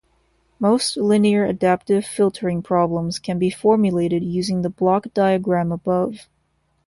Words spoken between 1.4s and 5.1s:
adaptive filtering problems can be formulated using the block